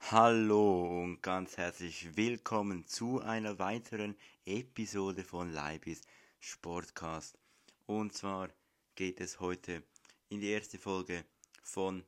[0.00, 4.16] Hallo und ganz herzlich willkommen zu einer weiteren
[4.46, 6.00] Episode von Leibis
[6.38, 7.38] Sportcast.
[7.84, 8.48] Und zwar
[8.94, 9.82] geht es heute
[10.30, 11.26] in die erste Folge
[11.62, 12.04] von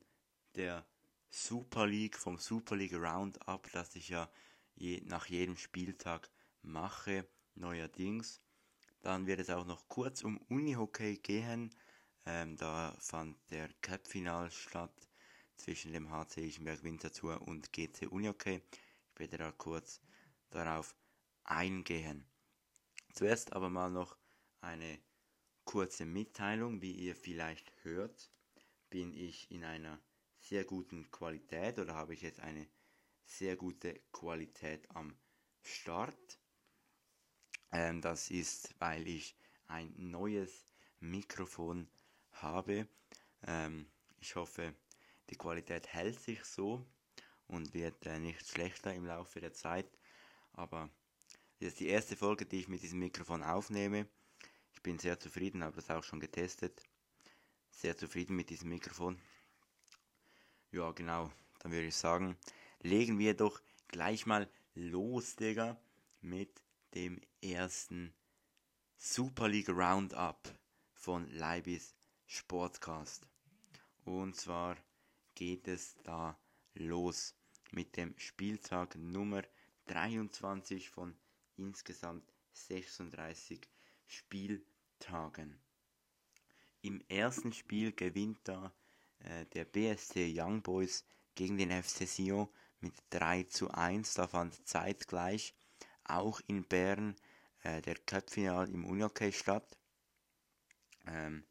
[0.54, 0.86] der
[1.28, 4.30] Super League, vom Super League Roundup, das ich ja
[4.76, 6.30] je, nach jedem Spieltag
[6.62, 8.40] mache, neuerdings.
[9.02, 11.74] Dann wird es auch noch kurz um Unihockey gehen.
[12.24, 15.09] Ähm, da fand der Cup-Final statt
[15.60, 18.62] zwischen dem HC Ischenberg Winterthur und GC Unihockey.
[19.12, 20.00] Ich werde da kurz
[20.50, 20.94] darauf
[21.44, 22.24] eingehen.
[23.12, 24.16] Zuerst aber mal noch
[24.60, 24.98] eine
[25.64, 26.80] kurze Mitteilung.
[26.80, 28.30] Wie ihr vielleicht hört,
[28.88, 30.00] bin ich in einer
[30.38, 32.66] sehr guten Qualität oder habe ich jetzt eine
[33.24, 35.14] sehr gute Qualität am
[35.62, 36.40] Start.
[37.70, 39.36] Ähm, das ist, weil ich
[39.66, 40.66] ein neues
[40.98, 41.88] Mikrofon
[42.32, 42.88] habe.
[43.46, 43.86] Ähm,
[44.18, 44.74] ich hoffe,
[45.30, 46.84] die Qualität hält sich so
[47.46, 49.86] und wird äh, nicht schlechter im Laufe der Zeit.
[50.52, 50.90] Aber
[51.58, 54.08] das ist die erste Folge, die ich mit diesem Mikrofon aufnehme.
[54.72, 56.82] Ich bin sehr zufrieden, habe das auch schon getestet.
[57.70, 59.20] Sehr zufrieden mit diesem Mikrofon.
[60.72, 61.30] Ja, genau.
[61.60, 62.36] Dann würde ich sagen,
[62.80, 65.80] legen wir doch gleich mal los, Digga,
[66.20, 66.62] mit
[66.94, 68.14] dem ersten
[68.96, 70.38] Super League Roundup
[70.92, 71.94] von Leibis
[72.26, 73.26] Sportcast.
[74.04, 74.76] Und zwar
[75.40, 76.38] geht es da
[76.74, 77.34] los
[77.70, 79.42] mit dem Spieltag Nummer
[79.86, 81.16] 23 von
[81.56, 83.58] insgesamt 36
[84.06, 85.58] Spieltagen.
[86.82, 88.70] Im ersten Spiel gewinnt da
[89.20, 94.12] äh, der BSC Young Boys gegen den FC Sion mit 3 zu 1.
[94.12, 95.54] Da fand zeitgleich
[96.04, 97.16] auch in Bern
[97.62, 99.78] äh, der Cup-Final im Unihockey statt.
[101.06, 101.46] Ähm,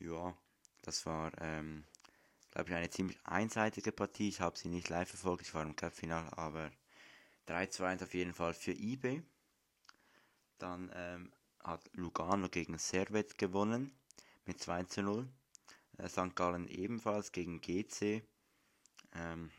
[0.00, 0.36] ja,
[0.82, 1.86] das war, ähm,
[2.54, 4.28] glaube ich, eine ziemlich einseitige Partie.
[4.28, 6.70] Ich habe sie nicht live verfolgt, ich war im Cup-Final, aber
[7.46, 9.22] 3 zu 1 auf jeden Fall für eBay.
[10.58, 11.32] Dann ähm,
[11.64, 13.90] hat Lugano gegen Servet gewonnen
[14.46, 15.28] mit 2 zu 0.
[15.98, 16.36] Äh, St.
[16.36, 18.22] Gallen ebenfalls gegen GC.
[19.14, 19.50] Ähm,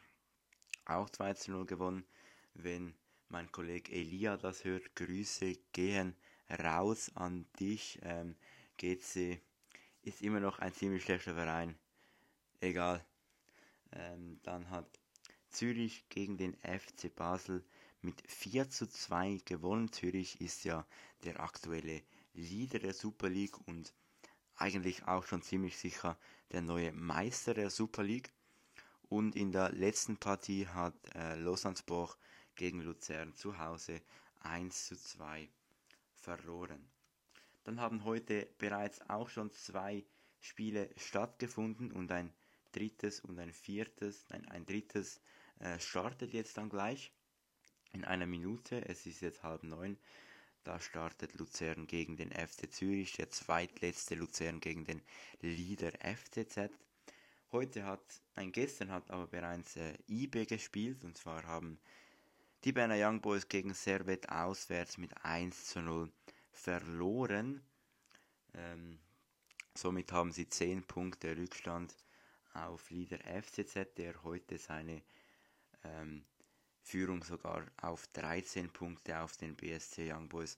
[0.85, 2.05] auch 2 zu 0 gewonnen.
[2.53, 2.95] Wenn
[3.27, 6.15] mein Kollege Elia das hört, Grüße gehen
[6.49, 7.99] raus an dich.
[8.03, 8.37] Ähm,
[8.77, 9.41] GC
[10.01, 11.77] ist immer noch ein ziemlich schlechter Verein.
[12.65, 13.05] Egal.
[13.91, 14.87] Ähm, dann hat
[15.49, 17.63] Zürich gegen den FC Basel
[18.01, 19.91] mit 4 zu 2 gewonnen.
[19.91, 20.87] Zürich ist ja
[21.25, 22.01] der aktuelle
[22.33, 23.93] Leader der Super League und
[24.55, 26.17] eigentlich auch schon ziemlich sicher
[26.51, 28.33] der neue Meister der Super League.
[29.09, 32.17] Und in der letzten Partie hat äh, Lausanne-Sport
[32.55, 34.01] gegen Luzern zu Hause
[34.39, 35.47] 1 zu 2
[36.15, 36.89] verloren.
[37.63, 40.03] Dann haben heute bereits auch schon zwei
[40.39, 42.33] Spiele stattgefunden und ein
[42.75, 45.21] drittes und ein viertes, nein, ein drittes
[45.59, 47.11] äh, startet jetzt dann gleich
[47.93, 48.87] in einer Minute.
[48.87, 49.97] Es ist jetzt halb neun.
[50.63, 55.01] Da startet Luzern gegen den FC Zürich, der zweitletzte Luzern gegen den
[55.41, 56.71] Leader FCZ.
[57.51, 58.01] Heute hat,
[58.35, 61.79] nein, gestern hat aber bereits äh, IB gespielt und zwar haben
[62.63, 66.11] die Berner Young Boys gegen Servet auswärts mit 1 zu 0
[66.51, 67.61] verloren.
[68.55, 68.97] Ähm,
[69.75, 71.95] somit haben sie 10 Punkte Rückstand
[72.55, 75.01] auf Leader FCZ, der heute seine
[75.83, 76.25] ähm,
[76.81, 80.57] Führung sogar auf 13 Punkte auf den BSC Young Boys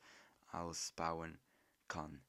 [0.52, 1.38] ausbauen
[1.88, 2.22] kann.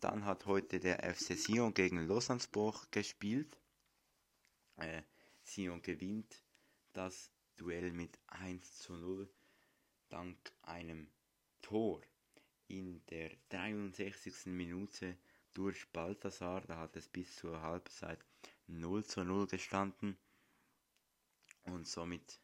[0.00, 3.58] Dann hat heute der FC Sion gegen Lausanne-Sport gespielt.
[4.76, 5.02] Äh,
[5.42, 6.42] Sion gewinnt
[6.92, 9.28] das Duell mit 1 zu 0
[10.08, 11.08] dank einem
[11.62, 12.00] Tor
[12.68, 14.46] in der 63.
[14.46, 15.16] Minute
[15.54, 16.60] durch Balthasar.
[16.62, 18.24] Da hat es bis zur Halbzeit
[18.68, 20.16] 0 zu 0 gestanden.
[21.64, 22.40] Und somit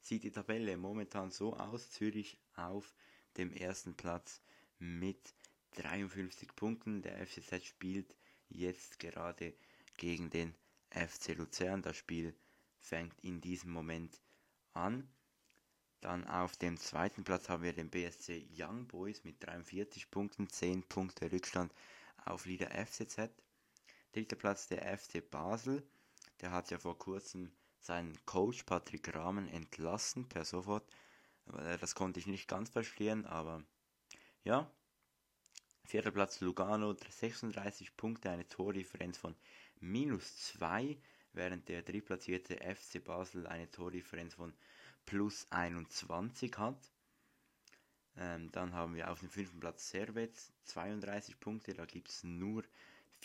[0.00, 1.90] sieht die Tabelle momentan so aus.
[1.90, 2.94] Zürich auf
[3.36, 4.40] dem ersten Platz
[4.78, 5.34] mit
[5.72, 7.02] 53 Punkten.
[7.02, 8.14] Der FCZ spielt
[8.48, 9.54] jetzt gerade
[9.96, 10.54] gegen den
[10.90, 11.82] FC Luzern.
[11.82, 12.34] Das Spiel
[12.78, 14.20] fängt in diesem Moment
[14.72, 15.08] an.
[16.00, 20.84] Dann auf dem zweiten Platz haben wir den BSC Young Boys mit 43 Punkten, 10
[20.84, 21.72] Punkte Rückstand
[22.24, 23.30] auf Lieder FCZ.
[24.16, 25.82] Dritter Platz der FC Basel.
[26.40, 30.90] Der hat ja vor kurzem seinen Coach Patrick Rahmen entlassen per sofort.
[31.52, 33.62] Äh, das konnte ich nicht ganz verstehen, aber
[34.42, 34.70] ja.
[35.84, 39.36] Vierter Platz Lugano, 36 Punkte, eine Tordifferenz von
[39.80, 40.96] minus 2,
[41.34, 44.54] während der drittplatzierte FC Basel eine Tordifferenz von
[45.04, 46.90] plus 21 hat.
[48.16, 50.34] Ähm, dann haben wir auf dem fünften Platz Servet,
[50.64, 52.64] 32 Punkte, da gibt es nur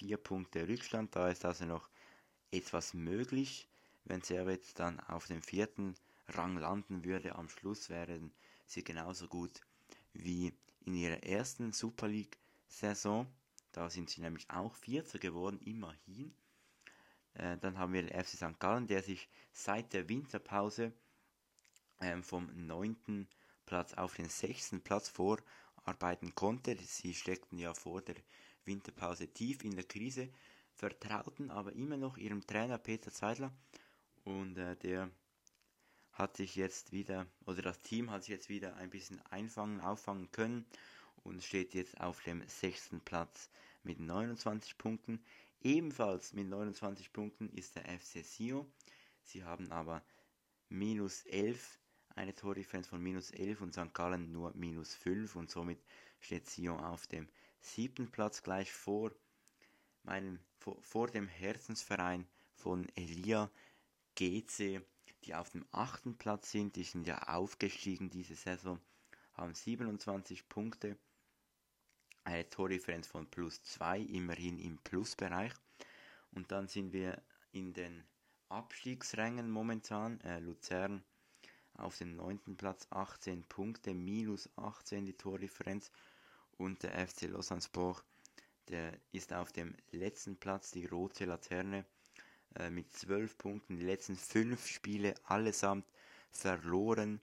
[0.01, 1.87] 4 Punkte Rückstand, da ist also noch
[2.51, 3.67] etwas möglich
[4.05, 5.95] wenn Servet dann auf dem vierten
[6.27, 8.33] Rang landen würde am Schluss, wären
[8.65, 9.61] sie genauso gut
[10.13, 10.53] wie
[10.85, 13.27] in ihrer ersten Super League-Saison.
[13.71, 16.33] Da sind sie nämlich auch Vierter geworden, immerhin.
[17.35, 18.59] Äh, dann haben wir den FC St.
[18.59, 20.91] Gallen, der sich seit der Winterpause
[22.01, 23.27] ähm, vom 9.
[23.65, 24.81] Platz auf den 6.
[24.83, 26.75] Platz vorarbeiten konnte.
[26.77, 28.15] Sie steckten ja vor der
[28.65, 30.29] Winterpause tief in der Krise,
[30.73, 33.53] vertrauten aber immer noch ihrem Trainer Peter Zeidler
[34.23, 35.11] und äh, der
[36.11, 40.31] hat sich jetzt wieder, oder das Team hat sich jetzt wieder ein bisschen einfangen, auffangen
[40.31, 40.65] können
[41.23, 43.49] und steht jetzt auf dem sechsten Platz
[43.83, 45.23] mit 29 Punkten.
[45.61, 48.71] Ebenfalls mit 29 Punkten ist der FC Sio.
[49.23, 50.03] Sie haben aber
[50.69, 51.79] minus 11,
[52.15, 53.93] eine Tordifferenz von minus 11 und St.
[53.93, 55.79] Gallen nur minus 5 und somit
[56.19, 57.29] steht Sion auf dem
[57.61, 59.11] siebten Platz gleich vor
[60.03, 63.49] meinem, vor, dem Herzensverein von Elia
[64.15, 64.81] GC,
[65.23, 66.75] die auf dem achten Platz sind.
[66.75, 68.79] Die sind ja aufgestiegen diese Saison,
[69.33, 70.97] haben 27 Punkte,
[72.23, 75.53] eine Tordifferenz von plus 2, immerhin im Plusbereich.
[76.31, 77.21] Und dann sind wir
[77.51, 78.03] in den
[78.49, 80.19] Abstiegsrängen momentan.
[80.21, 81.03] Äh, Luzern
[81.73, 82.57] auf dem 9.
[82.57, 85.91] Platz 18 Punkte, minus 18 die Tordifferenz.
[86.57, 88.03] Und der FC Lausanne Sport,
[88.69, 91.85] der ist auf dem letzten Platz, die rote Laterne,
[92.55, 93.77] äh, mit 12 Punkten.
[93.77, 95.85] Die letzten 5 Spiele allesamt
[96.29, 97.21] verloren.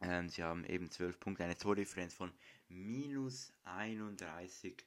[0.00, 2.32] Ähm, sie haben eben 12 Punkte, eine Tordifferenz von
[2.68, 4.84] minus 31.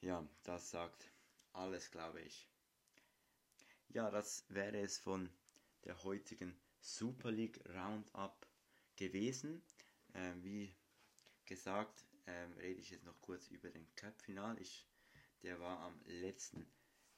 [0.00, 1.10] Ja, das sagt
[1.52, 2.48] alles, glaube ich.
[3.88, 5.30] Ja, das wäre es von
[5.84, 8.46] der heutigen Super League Roundup
[8.96, 9.62] gewesen.
[10.12, 10.74] Äh, wie
[11.46, 14.56] gesagt, ähm, rede ich jetzt noch kurz über den Cup-Final.
[15.42, 16.66] Der war am letzten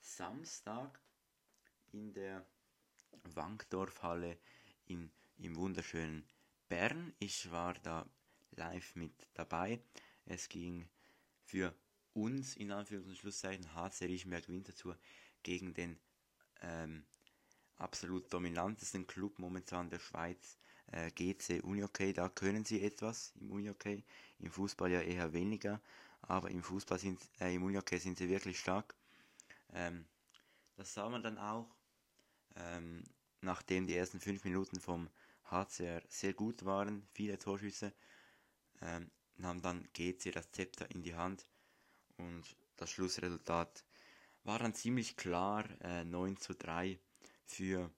[0.01, 1.01] Samstag
[1.93, 2.47] in der
[3.35, 4.39] Wankdorfhalle
[4.87, 6.27] in, im wunderschönen
[6.69, 7.15] Bern.
[7.19, 8.07] Ich war da
[8.53, 9.81] live mit dabei.
[10.27, 10.89] Es ging
[11.45, 11.75] für
[12.13, 14.99] uns in Anführungs- und Schlusszeichen HC Riechenberg Winterthur
[15.43, 15.99] gegen den
[16.61, 17.07] ähm,
[17.77, 20.59] absolut dominantesten Club momentan der Schweiz,
[20.93, 22.13] äh, GC Unihockey.
[22.13, 24.05] Da können sie etwas im Unihockey,
[24.41, 25.81] im Fußball ja eher weniger,
[26.23, 28.95] aber im Fußball sind, äh, im Unihockey sind sie wirklich stark.
[29.73, 30.05] Ähm,
[30.77, 31.69] das sah man dann auch,
[32.57, 33.05] ähm,
[33.41, 35.09] nachdem die ersten fünf Minuten vom
[35.51, 37.93] HCR sehr gut waren, viele Torschüsse,
[38.83, 41.47] ähm, nahm dann GC das Zepter in die Hand
[42.17, 42.45] und
[42.77, 43.85] das Schlussresultat
[44.45, 46.99] war dann ziemlich klar äh, 9 zu 3
[47.45, 47.91] für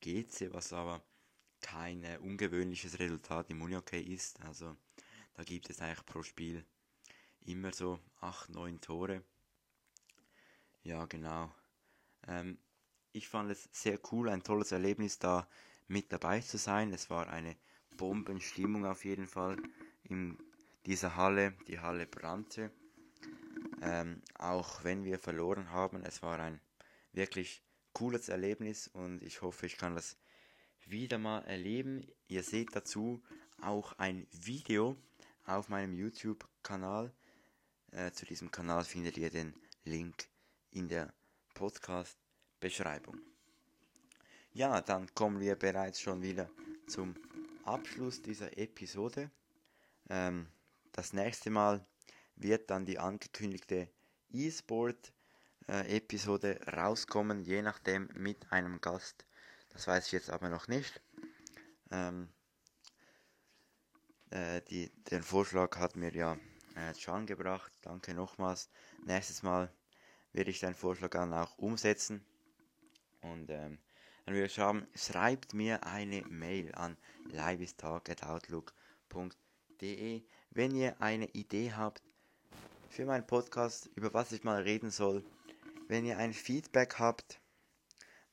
[0.00, 1.02] GC, was aber
[1.66, 4.40] kein äh, ungewöhnliches Resultat im Unihockey ist.
[4.42, 4.76] Also
[5.34, 6.64] da gibt es eigentlich pro Spiel
[7.44, 9.22] immer so 8, 9 Tore.
[10.84, 11.52] Ja, genau.
[12.28, 12.58] Ähm,
[13.12, 15.48] ich fand es sehr cool, ein tolles Erlebnis da
[15.88, 16.92] mit dabei zu sein.
[16.92, 17.56] Es war eine
[17.96, 19.56] Bombenstimmung auf jeden Fall
[20.04, 20.38] in
[20.84, 21.52] dieser Halle.
[21.66, 22.70] Die Halle brannte.
[23.82, 26.60] Ähm, auch wenn wir verloren haben, es war ein
[27.12, 30.16] wirklich cooles Erlebnis und ich hoffe, ich kann das
[30.86, 32.06] wieder mal erleben.
[32.28, 33.22] Ihr seht dazu
[33.60, 34.96] auch ein Video
[35.44, 37.12] auf meinem YouTube-Kanal.
[37.90, 39.54] Äh, zu diesem Kanal findet ihr den
[39.84, 40.28] Link
[40.70, 41.12] in der
[41.54, 43.20] Podcast-Beschreibung.
[44.52, 46.48] Ja, dann kommen wir bereits schon wieder
[46.86, 47.14] zum
[47.64, 49.30] Abschluss dieser Episode.
[50.08, 50.46] Ähm,
[50.92, 51.84] das nächste Mal
[52.36, 53.90] wird dann die angekündigte
[54.30, 59.26] E-Sport-Episode äh, rauskommen, je nachdem mit einem Gast.
[59.76, 61.02] Das weiß ich jetzt aber noch nicht.
[61.90, 62.30] Ähm,
[64.30, 66.38] äh, die, den Vorschlag hat mir ja
[66.74, 66.94] äh,
[67.26, 67.70] gebracht.
[67.82, 68.70] Danke nochmals.
[69.04, 69.70] Nächstes Mal
[70.32, 72.24] werde ich deinen Vorschlag dann auch umsetzen.
[73.20, 73.78] Und ähm,
[74.24, 82.02] dann würde ich sagen, schreibt mir eine Mail an livestag.outlook.de, wenn ihr eine Idee habt
[82.88, 85.22] für meinen Podcast, über was ich mal reden soll.
[85.86, 87.42] Wenn ihr ein Feedback habt,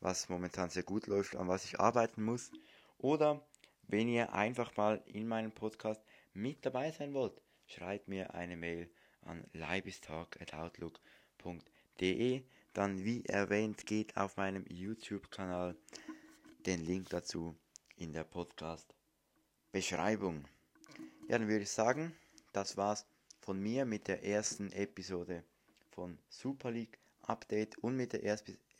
[0.04, 2.52] was momentan sehr gut läuft, an was ich arbeiten muss.
[2.98, 3.44] Oder
[3.88, 6.02] wenn ihr einfach mal in meinem Podcast
[6.34, 8.90] mit dabei sein wollt, schreibt mir eine Mail
[9.22, 12.44] an leibestag.outlook.de.
[12.74, 15.78] Dann, wie erwähnt, geht auf meinem YouTube-Kanal
[16.66, 17.56] den Link dazu
[17.96, 20.46] in der Podcast-Beschreibung.
[21.30, 22.14] Ja, dann würde ich sagen,
[22.52, 23.06] das war's
[23.40, 25.44] von mir mit der ersten Episode
[25.92, 28.24] von Super League Update und mit der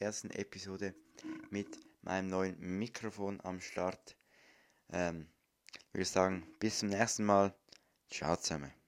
[0.04, 0.94] ersten Episode
[1.50, 4.18] mit meinem neuen Mikrofon am Start.
[4.92, 5.28] Ähm,
[5.92, 7.56] würde sagen, bis zum nächsten Mal.
[8.10, 8.83] Ciao zusammen.